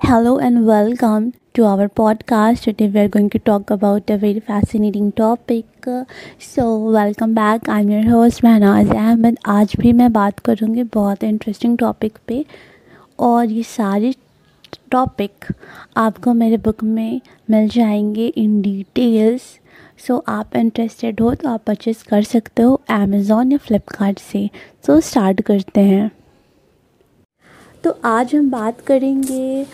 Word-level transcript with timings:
Hello 0.00 0.38
and 0.38 0.66
welcome 0.66 1.34
to 1.54 1.64
our 1.64 1.88
podcast. 1.88 2.62
Today 2.62 2.88
we 2.88 3.00
are 3.00 3.08
going 3.08 3.28
to 3.30 3.38
talk 3.38 3.70
about 3.70 4.10
a 4.10 4.16
very 4.16 4.40
fascinating 4.40 5.12
topic. 5.12 5.66
So 6.38 6.64
welcome 6.78 7.34
back. 7.34 7.68
I'm 7.68 7.90
your 7.90 8.02
host 8.04 8.42
Mahnaz 8.44 8.90
Ahmed 8.94 9.36
आज 9.48 9.74
भी 9.80 9.92
मैं 9.92 10.12
बात 10.12 10.38
करूँगी 10.38 10.82
बहुत 10.94 11.24
interesting 11.24 11.76
topic 11.78 12.18
पे 12.26 12.44
और 13.18 13.50
ये 13.50 13.62
सारे 13.62 14.14
टॉपिक 14.90 15.44
आपको 15.96 16.34
मेरे 16.34 16.56
बुक 16.56 16.84
में 16.84 17.20
मिल 17.50 17.68
जाएँगे 17.68 18.26
इन 18.26 18.60
डिटेल्स 18.62 19.42
सो 20.06 20.16
so, 20.16 20.22
आप 20.28 20.56
इंटरेस्टेड 20.56 21.20
हो 21.20 21.34
तो 21.34 21.48
आप 21.48 21.64
परचेज़ 21.66 22.04
कर 22.08 22.22
सकते 22.22 22.62
हो 22.62 22.80
अमेज़ोन 22.90 23.52
या 23.52 23.58
फ्लिपकार्ट 23.58 24.18
से 24.18 24.48
सो 24.86 24.96
so, 24.96 25.02
स्टार्ट 25.02 25.40
करते 25.40 25.80
हैं 25.80 26.10
तो 27.84 27.90
आज 28.04 28.34
हम 28.34 28.50
बात 28.50 28.80
करेंगे 28.80 29.66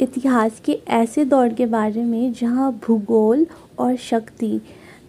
इतिहास 0.00 0.60
के 0.64 0.72
ऐसे 0.88 1.24
दौर 1.24 1.48
के 1.48 1.66
बारे 1.66 2.04
में 2.04 2.32
जहाँ 2.32 2.72
भूगोल 2.72 3.46
और 3.78 3.96
शक्ति 3.96 4.60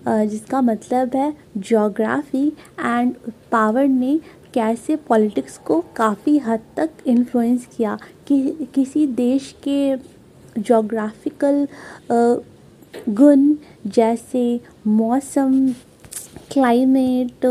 जिसका 0.07 0.61
मतलब 0.61 1.15
है 1.15 1.33
जोग्राफ़ी 1.57 2.47
एंड 2.79 3.15
पावर 3.51 3.87
ने 3.87 4.19
कैसे 4.53 4.95
पॉलिटिक्स 4.95 5.57
को 5.57 5.85
काफ़ी 5.95 6.37
हद 6.37 6.59
तक 6.77 6.89
इन्फ्लुएंस 7.05 7.67
किया, 7.77 7.99
कि, 8.27 8.67
किसी 8.73 9.07
देश 9.07 9.55
के 9.67 9.95
जोग्राफिकल 10.61 11.67
गुण 13.09 13.55
जैसे 13.87 14.59
मौसम 14.87 15.69
क्लाइमेट 16.51 17.45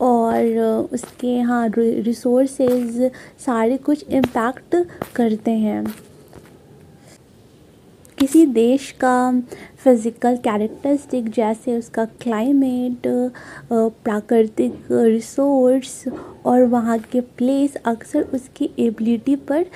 और 0.00 0.88
उसके 0.92 1.26
यहाँ 1.28 1.66
रिसोर्सेज 1.76 3.10
सारे 3.46 3.76
कुछ 3.78 4.04
इम्पैक्ट 4.10 4.76
करते 5.16 5.50
हैं। 5.50 5.84
किसी 8.18 8.44
देश 8.46 8.90
का 9.00 9.30
फ़िज़िकल 9.84 10.36
कैरेक्टरिस्टिक 10.36 11.28
जैसे 11.30 11.76
उसका 11.78 12.04
क्लाइमेट 12.22 13.06
प्राकृतिक 13.72 14.86
रिसोर्स 14.90 16.04
और 16.46 16.62
वहाँ 16.66 16.98
के 17.12 17.20
प्लेस 17.38 17.76
अक्सर 17.86 18.22
उसकी 18.34 18.70
एबिलिटी 18.78 19.36
पर 19.50 19.66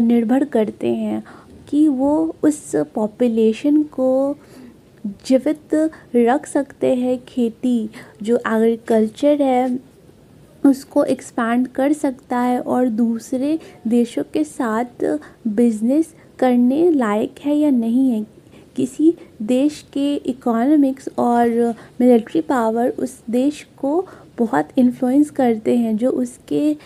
निर्भर 0.00 0.44
करते 0.44 0.94
हैं 0.94 1.22
कि 1.68 1.86
वो 1.90 2.14
उस 2.42 2.60
पॉपुलेशन 2.94 3.82
को 3.92 4.08
जीवित 5.06 5.74
रख 6.16 6.46
सकते 6.46 6.94
हैं 6.94 7.18
खेती, 7.24 7.90
जो 8.22 8.36
एग्रीकल्चर 8.36 9.42
है, 9.42 9.78
उसको 10.66 11.04
एक्सपैंड 11.04 11.68
कर 11.68 11.92
सकता 11.92 12.38
है 12.38 12.60
और 12.60 12.88
दूसरे 12.88 13.58
देशों 13.86 14.24
के 14.32 14.44
साथ 14.44 15.18
बिज़नेस 15.46 16.14
करने 16.38 16.90
लायक 16.90 17.34
है 17.44 17.56
या 17.56 17.70
नहीं 17.70 18.10
है। 18.10 18.26
किसी 18.76 19.14
देश 19.42 19.84
के 19.92 20.14
इकोनॉमिक्स 20.14 21.08
और 21.18 21.74
मिलिट्री 22.00 22.40
पावर 22.40 22.88
उस 22.88 23.22
देश 23.30 23.66
को 23.78 24.06
बहुत 24.38 24.68
इन्फ्लुएंस 24.78 25.30
करते 25.30 25.76
हैं, 25.76 25.96
जो 25.96 26.10
उसके 26.10 26.76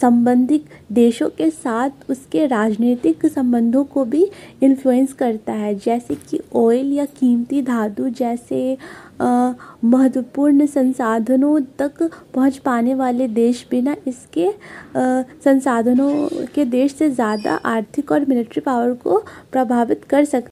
संबंधित 0.00 0.64
देशों 0.92 1.28
के 1.28 1.50
साथ 1.50 2.10
उसके 2.10 2.46
राजनीतिक 2.46 3.26
संबंधों 3.26 3.84
को 3.84 4.04
भी 4.04 4.26
इन्फ्लुएंस 4.62 5.12
करता 5.12 5.52
है। 5.52 5.74
जैसे 5.76 6.14
कि 6.30 6.40
ऑयल 6.54 6.92
या 6.92 7.04
कीमती 7.18 7.62
धातु, 7.62 8.08
जैसे 8.10 8.76
महत्वपूर्ण 9.20 10.66
संसाधनों 10.66 11.60
तक 11.78 12.02
पहुँच 12.34 12.56
पाने 12.58 12.94
वाले 12.94 13.28
देश 13.28 13.66
बिना 13.70 13.96
इसके 14.06 14.50
संसाधनों 14.96 16.28
के 16.54 16.64
देश 16.66 16.94
से 16.94 17.10
ज़्यादा 17.10 17.54
आर्थिक 17.66 18.12
और 18.12 18.24
मिलिट्री 18.28 18.60
पावर 18.60 18.92
को 18.94 19.18
प्रभावित 19.52 20.04
कर 20.04 20.24
सकते 20.24 20.50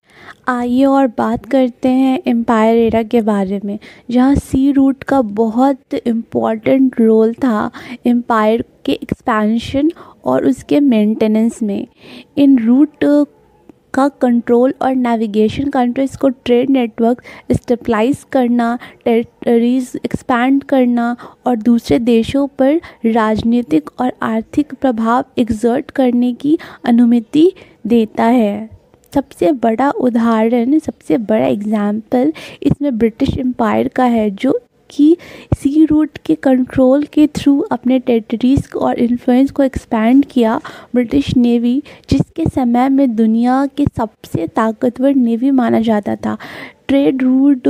आइए 0.48 0.84
और 0.84 1.06
बात 1.18 1.46
करते 1.46 1.88
हैं 1.88 2.18
एम्पायर 2.26 2.76
एरा 2.76 3.02
के 3.02 3.20
बारे 3.22 3.60
में, 3.64 3.78
जहाँ 4.10 4.34
सी 4.36 4.70
रूट 4.72 5.02
का 5.04 5.20
बहुत 5.22 5.94
इंपॉर्टेंट 5.96 7.00
रोल 7.00 7.32
था 7.34 7.70
एम्पायर 8.06 8.64
के 8.84 8.92
एक्सपेंशन 8.92 9.90
और 10.24 10.44
उसके 10.46 10.80
मेंटेनेंस 10.80 11.62
में। 11.62 11.86
इन 12.36 12.58
रूट 12.58 13.04
का 13.94 14.08
कंट्रोल 14.20 14.74
और 14.82 14.94
नेविगेशन 14.94 15.68
कंट्रीज़ 15.70 16.16
को 16.18 16.28
ट्रेड 16.28 16.70
नेटवर्क 16.70 17.22
स्टेबलाइज 17.52 18.24
करना 18.32 18.78
टेरिटरीज 19.04 19.92
एक्सपैंड 20.04 20.62
करना 20.64 21.16
और 21.46 21.56
दूसरे 21.58 21.98
देशों 22.00 22.46
पर 22.58 22.80
राजनीतिक 23.06 23.90
और 24.00 24.12
आर्थिक 24.22 24.74
प्रभाव 24.74 25.24
एग्जर्ट 25.38 25.90
करने 25.90 26.32
की 26.34 26.58
अनुमति 26.84 27.52
देता 27.86 28.24
है। 28.24 28.70
सबसे 29.12 29.50
बड़ा 29.54 29.90
उदाहरण, 29.90 30.78
सबसे 30.78 31.16
बड़ा 31.18 31.46
एग्ज़ाम्पल 31.46 32.32
इसमें 32.62 32.96
ब्रिटिश 32.98 33.36
एम्पायर 33.38 33.88
का 33.88 34.04
है, 34.04 34.30
जो 34.30 34.58
कि 34.94 35.16
सी 35.56 35.84
रूट 35.84 36.18
के 36.18 36.34
कंट्रोल 36.34 37.04
के 37.04 37.26
थ्रू 37.26 37.58
अपने 37.72 37.98
टेरिटरीज़ 37.98 38.76
और 38.76 38.98
इन्फ्लुएंस 38.98 39.50
को 39.50 39.62
एक्सपैंड 39.62 40.24
किया 40.24 40.60
ब्रिटिश 40.94 41.36
नेवी 41.36 41.82
जिसके 42.10 42.44
समय 42.44 42.88
में 42.88 43.14
दुनिया 43.16 43.64
के 43.66 43.84
सबसे 43.96 44.46
ताकतवर 44.46 45.14
नेवी 45.14 45.50
माना 45.50 45.80
जाता 45.80 46.16
था। 46.16 46.36
ट्रेड 46.88 47.22
रूट 47.22 47.68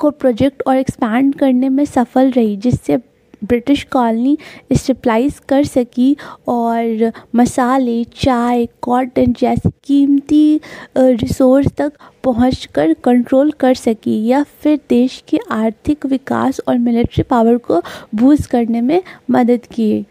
को 0.00 0.10
प्रोजेक्ट 0.10 0.62
और 0.66 0.76
एक्सपैंड 0.76 1.34
करने 1.34 1.68
में 1.68 1.84
सफल 1.84 2.30
रही, 2.30 2.56
जिससे 2.56 2.98
ब्रिटिश 3.44 3.82
कॉलोनी 3.92 4.36
स्टेपलाइज 4.72 5.38
कर 5.48 5.64
सकी 5.64 6.16
और 6.48 7.12
मसाले, 7.36 8.02
चाय, 8.04 8.66
कॉटन 8.82 9.32
जैसी 9.32 9.70
कीमती 9.84 10.60
रिसोर्स 10.98 11.72
तक 11.78 11.92
पहुँच 12.24 12.68
कर 12.74 12.92
कंट्रोल 13.04 13.50
कर 13.50 13.74
सकी 13.74 14.24
या 14.26 14.42
फिर 14.42 14.78
देश 14.90 15.22
के 15.28 15.38
आर्थिक 15.50 16.06
विकास 16.06 16.60
और 16.68 16.78
मिलिट्री 16.78 17.22
पावर 17.22 17.56
को 17.58 17.82
बूस्ट 18.14 18.46
करने 18.46 18.80
में 18.80 19.02
मदद 19.30 19.66
की। 19.72 20.06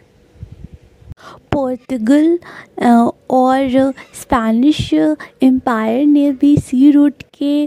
पोर्तुगल 1.51 2.38
और 3.31 3.94
स्पैनिश 4.22 4.94
एम्पायर 4.94 6.06
ने 6.06 6.31
भी 6.31 6.56
सी 6.57 6.91
रूट 6.91 7.23
के 7.41 7.63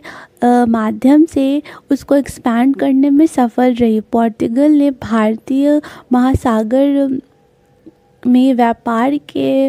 माध्यम 0.71 1.25
से 1.25 1.63
उसको 1.93 2.17
एक्सपैंड 2.17 2.77
करने 2.77 3.11
में 3.11 3.27
सफल 3.27 3.75
रही। 3.75 4.01
पोर्तुगल 4.13 4.71
ने 4.73 4.91
भारतीय 5.03 5.81
महासागर 6.13 7.21
में 8.27 8.55
व्यापार 8.55 9.17
के 9.31 9.69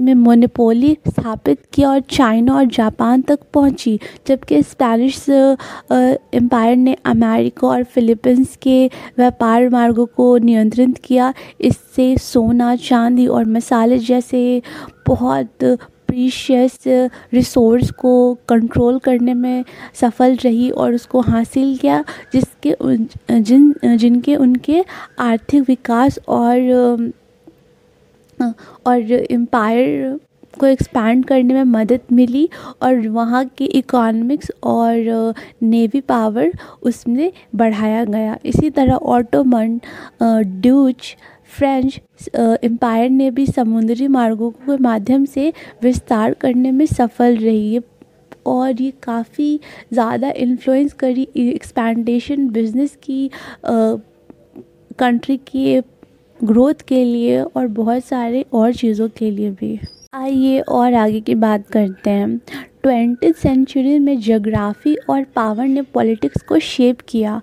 में 0.00 0.14
मोनोपोली 0.14 0.96
स्थापित 1.08 1.58
किया 1.72 1.90
और 1.90 2.00
चाइना 2.10 2.54
और 2.54 2.64
जापान 2.66 3.22
तक 3.22 3.38
पहुँची, 3.54 3.98
जबकि 4.28 4.62
स्पेनिश 4.62 5.24
एम्पायर 5.28 6.76
ने 6.76 6.96
अमेरिका 7.06 7.66
और 7.68 7.84
फिलीपींस 7.84 8.56
के 8.62 8.86
व्यापार 9.18 9.68
मार्गों 9.68 10.06
को 10.06 10.36
नियंत्रित 10.38 10.98
किया। 11.04 11.32
इससे 11.60 12.16
सोना, 12.18 12.74
चांदी 12.76 13.26
और 13.26 13.44
मसाले 13.46 13.98
जैसे 14.00 14.62
बहुत 15.06 15.64
प्रीशियस 16.08 16.78
रिसोर्स 16.86 17.90
को 17.90 18.12
कंट्रोल 18.48 18.98
करने 18.98 19.34
में 19.34 19.64
सफल 19.94 20.34
रही 20.36 20.68
और 20.70 20.94
उसको 20.94 21.20
हासिल 21.20 21.76
किया, 21.78 22.04
जिसके 22.32 22.74
जिन, 23.40 23.74
जिनके 23.96 24.36
उनके 24.36 24.84
आर्थिक 25.20 25.62
विकास 25.68 26.18
और 26.28 27.12
और 28.42 29.12
एम्पायर 29.12 30.18
को 30.60 30.66
एक्सपैंड 30.66 31.24
करने 31.24 31.54
में 31.54 31.64
मदद 31.68 32.00
मिली 32.12 32.48
और 32.82 33.08
वहाँ 33.08 33.44
की 33.58 33.64
इकोनॉमिक्स 33.76 34.50
और 34.64 35.34
नेवी 35.62 36.00
पावर 36.02 36.52
उसमें 36.82 37.32
बढ़ाया 37.54 38.04
गया। 38.04 38.36
इसी 38.44 38.70
तरह 38.70 38.94
ऑटोमन 38.94 39.80
ड्यूच 40.22 41.16
फ्रेंच 41.56 42.00
एम्पायर 42.36 43.10
ने 43.10 43.30
भी 43.30 43.46
समुद्री 43.46 44.06
मार्गों 44.08 44.50
के 44.50 44.76
माध्यम 44.78 45.24
से 45.24 45.52
विस्तार 45.82 46.34
करने 46.34 46.70
में 46.70 46.86
सफल 46.86 47.36
रही 47.36 47.74
है 47.74 47.82
और 48.46 48.80
ये 48.82 48.92
काफ़ी 49.02 49.58
ज़्यादा 49.92 50.30
इन्फ्लुएंस 50.36 50.92
करी। 50.92 51.28
एक्सपेंडेशन 51.36 52.48
बिज़नेस 52.48 52.96
की 53.02 53.30
कंट्री 54.98 55.36
की 55.46 55.80
ग्रोथ 56.44 56.82
के 56.88 57.04
लिए 57.04 57.40
और 57.40 57.66
बहुत 57.66 58.04
सारे 58.04 58.44
और 58.52 58.72
चीज़ों 58.72 59.08
के 59.08 59.30
लिए 59.30 59.50
भी। 59.50 59.78
आइए 60.14 60.58
और 60.60 60.94
आगे 60.94 61.20
की 61.20 61.34
बात 61.34 61.66
करते 61.66 62.10
हैं। 62.10 62.38
ट्वेंटी 62.82 63.32
सेंचुरी 63.32 63.98
में 63.98 64.18
जोग्राफ़ी 64.20 64.94
और 65.10 65.22
पावर 65.36 65.66
ने 65.66 65.82
पॉलिटिक्स 65.82 66.42
को 66.42 66.58
शेप 66.58 66.98
किया। 67.08 67.40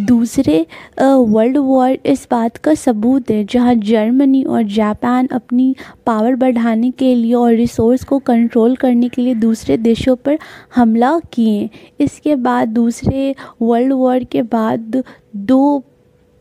दूसरे 0.00 0.66
वर्ल्ड 1.00 1.56
वॉर 1.56 1.96
इस 2.06 2.26
बात 2.30 2.56
का 2.56 2.74
सबूत 2.74 3.30
है, 3.30 3.44
जहाँ 3.44 3.74
जर्मनी 3.74 4.42
और 4.42 4.62
जापान 4.62 5.26
अपनी 5.26 5.74
पावर 6.06 6.34
बढ़ाने 6.34 6.90
के 6.90 7.14
लिए 7.14 7.34
और 7.34 7.52
रिसोर्स 7.52 8.04
को 8.04 8.18
कंट्रोल 8.18 8.76
करने 8.76 9.08
के 9.08 9.22
लिए 9.22 9.34
दूसरे 9.34 9.76
देशों 9.76 10.16
पर 10.16 10.38
हमला 10.74 11.18
किए। 11.32 11.68
इसके 12.00 12.36
बाद, 12.36 12.68
दूसरे 12.68 13.34
वर्ल्ड 13.62 13.92
वॉर 13.92 14.24
के 14.24 14.42
बाद 14.42 15.02
दो 15.36 15.84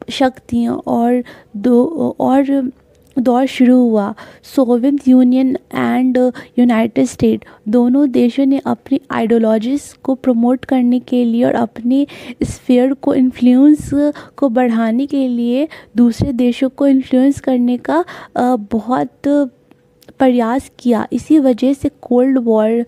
शक्तियाँ 0.10 0.82
और 0.88 1.24
दो, 1.58 2.16
और 2.20 2.72
दौर 3.18 3.46
शुरू 3.46 3.76
हुआ। 3.78 4.14
Soviet 4.56 5.08
Union 5.08 5.58
and 5.76 6.18
United 6.60 7.06
State 7.06 7.46
दोनों 7.70 8.10
देशों 8.12 8.46
ने 8.46 8.62
अपनी 8.66 9.00
आइडियोलॉजीज़ 9.12 9.84
को 10.04 10.16
प्रमोट 10.16 10.66
करने 10.66 11.00
के 11.00 11.24
लिए 11.26 11.44
और 11.44 11.56
अपने 11.56 12.06
स्फीयर 12.44 12.94
को 12.94 13.14
इन्फ्लुएंस 13.14 13.90
को 14.38 14.50
बढ़ाने 14.50 15.06
के 15.06 15.28
लिए 15.28 15.68
दूसरे 15.98 16.34
देशों 16.34 16.70
को 16.70 16.88
इन्फ्लुएंस 16.88 17.40
करने 17.40 17.78
का 17.78 18.04
बहुत 18.38 19.28
प्रयास 20.10 20.70
किया। 20.80 21.06
इसी 21.14 21.40
वजह 21.40 21.74
से 21.74 21.90
कोल्ड 22.02 22.38
वॉर 22.38 22.86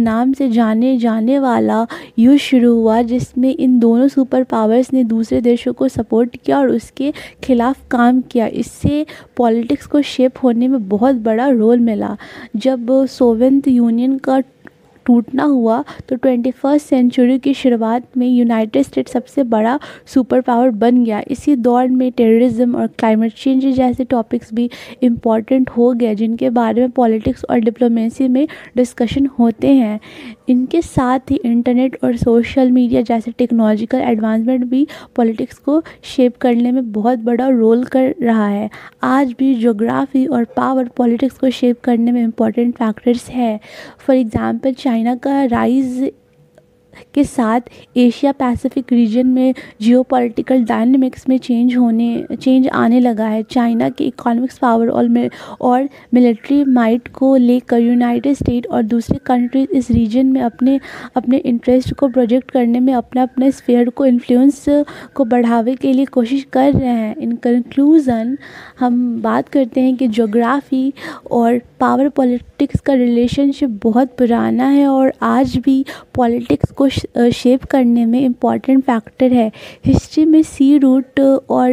नाम 0.00 0.32
से 0.32 0.48
जाने 0.50 0.96
जाने 0.98 1.38
वाला 1.38 1.86
युद्ध 2.18 2.38
शुरू 2.38 2.74
हुआ, 2.74 3.00
जिसमें 3.02 3.54
इन 3.54 3.78
दोनों 3.78 4.08
सुपर 4.08 4.42
पावर्स 4.44 4.92
ने 4.92 5.04
दूसरे 5.04 5.40
देशों 5.40 5.72
को 5.72 5.88
सपोर्ट 5.88 6.36
किया 6.36 6.58
और 6.58 6.68
उसके 6.68 7.12
खिलाफ 7.44 7.86
काम 7.90 8.20
किया। 8.20 8.46
इससे 8.46 9.04
पॉलिटिक्स 9.36 9.86
को 9.86 10.02
शेप 10.02 10.42
होने 10.42 10.68
में 10.68 10.88
बहुत 10.88 11.16
बड़ा 11.16 11.48
रोल 11.48 11.80
मिला। 11.80 12.16
जब 12.56 12.90
सोवियत 13.06 13.68
यूनियन 13.68 14.18
का 14.18 14.40
टूटना 15.06 15.44
हुआ 15.44 15.82
तो 16.08 16.16
ट्वेंटी 16.16 16.50
फ़र्स्ट 16.52 16.86
सेंचुरी 16.86 17.38
की 17.38 17.54
शुरुआत 17.54 18.16
में 18.16 18.26
यूनाइटेड 18.28 18.82
स्टेट 18.82 19.08
सबसे 19.08 19.42
बड़ा 19.44 19.78
सुपर 20.06 20.40
पावर 20.40 20.70
बन 20.72 21.04
गया। 21.04 21.22
इसी 21.28 21.56
दौर 21.58 21.88
में 21.88 22.10
टेररिज्म 22.12 22.76
और 22.76 22.86
क्लाइमेट 22.88 23.32
चेंज 23.34 23.66
जैसे 23.66 24.04
टॉपिक्स 24.04 24.52
भी 24.54 24.68
इंपॉर्टेंट 25.02 25.70
हो 25.70 25.92
गए, 25.92 26.14
जिनके 26.14 26.50
बारे 26.50 26.80
में 26.80 26.90
पॉलिटिक्स 26.92 27.44
और 27.50 27.58
डिप्लोमेसी 27.60 28.28
में 28.28 28.46
डिस्कशन 28.76 29.26
होते 29.38 29.68
हैं। 29.68 29.98
इनके 30.48 30.80
साथ 30.82 31.30
ही 31.30 31.36
इंटरनेट 31.44 31.98
और 32.04 32.16
सोशल 32.16 32.70
मीडिया 32.70 33.02
जैसे 33.02 33.30
टेक्नोलॉजिकल 33.30 34.00
एडवांसमेंट 34.00 34.64
भी 34.64 34.86
पॉलिटिक्स 35.16 35.58
को 35.58 35.82
शेप 36.04 36.36
करने 36.36 36.72
में 36.72 36.90
बहुत 36.92 37.18
बड़ा 37.20 37.48
रोल 37.48 37.84
कर 37.86 38.14
रहा 38.22 38.46
है। 38.46 38.68
आज 39.04 39.34
भी 39.38 39.54
जोग्राफ़ी 39.54 40.26
और 40.26 40.44
पावर 40.56 40.88
पॉलिटिक्स 40.96 41.38
को 41.38 41.50
शेप 41.50 41.80
करने 41.84 42.12
में 42.12 42.22
इंपॉर्टेंट 42.22 42.74
फैक्टर्स 42.74 43.28
है। 43.30 43.58
फॉर 43.98 44.16
एग्ज़ाम्पल 44.16 44.72
चाइना 44.92 45.14
का 45.16 45.44
राइज़ 45.44 46.02
के 47.14 47.24
साथ 47.24 47.60
एशिया 47.96 48.32
पैसिफिक 48.32 48.92
रीजन 48.92 49.26
में 49.26 49.54
जियो 49.80 50.02
पॉलिटिकल 50.02 50.64
डायनेमिक्स 50.64 51.28
में 51.28 51.36
चेंज 51.38 51.76
होने 51.76 52.24
चेंज 52.32 52.68
आने 52.68 53.00
लगा 53.00 53.26
है। 53.26 53.42
चाइना 53.42 53.88
के 53.88 54.04
इकोनॉमिक्स 54.04 54.58
पावर 54.58 54.88
और 54.88 55.10
और 55.60 55.88
मिलिट्री 56.14 56.62
माइट 56.64 57.08
को 57.08 57.34
लेकर 57.36 57.78
यूनाइटेड 57.78 58.34
स्टेट 58.34 58.66
और 58.66 58.82
दूसरे 58.82 59.18
कंट्रीज़ 59.26 59.70
इस 59.70 59.90
रीजन 59.90 60.26
में 60.26 60.40
अपने 60.42 60.78
अपने 61.16 61.36
इंटरेस्ट 61.36 61.94
को 61.94 62.08
प्रोजेक्ट 62.08 62.50
करने 62.50 62.80
में 62.80 62.92
अपने 62.94 63.20
अपने 63.20 63.50
स्फेयर 63.50 63.88
को 63.90 64.06
इन्फ्लुएंस 64.06 64.64
को 65.14 65.24
बढ़ावे 65.24 65.74
के 65.74 65.92
लिए 65.92 66.04
कोशिश 66.04 66.46
कर 66.52 66.72
रहे 66.72 66.88
हैं। 66.88 67.16
इन 67.16 67.36
कंक्लूज़न 67.36 68.36
हम 68.80 69.20
बात 69.22 69.48
करते 69.48 69.80
हैं 69.80 69.96
कि 69.96 70.08
जोग्राफ़ी 70.08 70.92
और 71.30 71.60
पावर 71.80 72.08
पॉलिटिक्स 72.08 72.80
का 72.80 72.94
रिलेशनशिप 72.94 73.80
बहुत 73.82 74.16
पुराना 74.18 74.64
है 74.64 74.86
और 74.86 75.12
आज 75.22 75.56
भी 75.56 75.84
पॉलिटिक्स 76.14 76.70
को 76.70 76.81
को 76.82 77.30
शेप 77.32 77.64
करने 77.64 78.04
में 78.06 78.20
इंपॉर्टेंट 78.20 78.82
फैक्टर 78.84 79.32
है। 79.32 79.50
हिस्ट्री 79.86 80.24
में 80.24 80.42
सी 80.42 80.76
रूट 80.78 81.20
और 81.20 81.72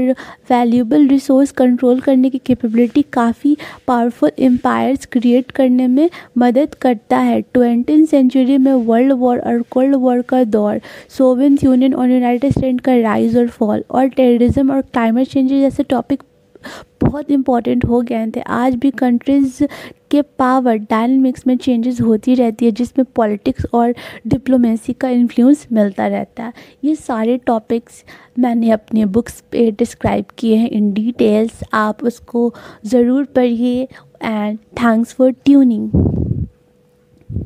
वैल्यूबल 0.49 1.07
रिसोर्स 1.07 1.51
कंट्रोल 1.51 1.99
करने 1.99 2.29
की 2.29 2.37
कैपेबिलिटी 2.37 3.01
काफ़ी 3.13 3.55
पावरफुल 3.87 4.31
एम्पायर्स 4.39 5.05
क्रिएट 5.05 5.51
करने 5.51 5.87
में 5.87 6.09
मदद 6.37 6.75
करता 6.81 7.17
है। 7.19 7.41
ट्वेंटी 7.43 8.05
सेंचुरी 8.05 8.57
में 8.57 8.73
वर्ल्ड 8.73 9.13
वॉर 9.13 9.39
और 9.39 9.61
कोल्ड 9.71 9.95
वॉर 9.95 10.21
का 10.21 10.43
दौर 10.45 10.79
सोवियत 11.17 11.63
यूनियन 11.63 11.93
और 11.93 12.11
यूनाइटेड 12.11 12.51
स्टेट 12.51 12.81
का 12.81 12.95
राइज 12.99 13.37
और 13.37 13.47
फॉल 13.49 13.83
और 13.91 14.07
टेररिज्म 14.07 14.71
और 14.71 14.81
क्लाइमेट 14.83 15.27
चेंज 15.27 15.49
जैसे 15.49 15.83
टॉपिक 15.83 16.23
बहुत 17.03 17.31
इंपॉर्टेंट 17.31 17.85
हो 17.85 18.01
गए 18.01 18.25
थे 18.35 18.41
आज 18.41 18.75
भी 18.75 18.91
कंट्रीज़ 18.91 19.63
के 20.11 20.21
पावर 20.21 20.77
डायनमिक्स 20.79 21.45
में 21.47 21.55
चेंजेस 21.57 21.99
होती 22.01 22.35
रहती 22.35 22.65
है, 22.65 22.71
जिसमें 22.71 23.05
पॉलिटिक्स 23.15 23.65
और 23.73 23.93
डिप्लोमेसी 24.27 24.93
का 24.93 25.09
इन्फ्लुएंस 25.09 25.67
मिलता 25.71 26.07
रहता 26.07 26.43
है। 26.43 26.53
ये 26.83 26.95
सारे 26.95 27.37
टॉपिक्स 27.37 28.03
मैंने 28.39 28.71
अपने 28.71 29.05
बुक्स 29.07 29.43
पे 29.51 29.69
डिस्क्राइब 29.71 30.25
किए 30.37 30.55
हैं। 30.55 30.69
इन 30.69 30.91
डिटेल्स 30.93 31.63
आप 31.73 32.03
उसको 32.03 32.53
ज़रूर 32.85 33.25
पढ़िए। 33.35 33.87
And 34.23 34.57
thanks 34.79 35.13
for 35.13 35.31
tuning 35.45 35.89